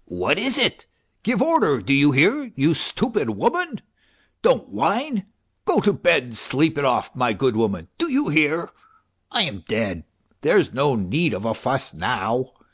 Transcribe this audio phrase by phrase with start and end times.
[0.04, 0.86] "What is it?
[1.22, 3.80] Give over, do you hear, you stupid woman?
[4.42, 5.24] Don't whine 1
[5.76, 8.68] Go to bed and sleep it off, my good woman, do you hear?
[9.30, 10.04] I am dead;
[10.42, 12.52] there's no need of a fuss now.